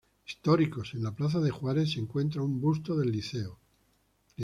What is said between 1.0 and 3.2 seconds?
la plaza de Juárez se encuentra un busto del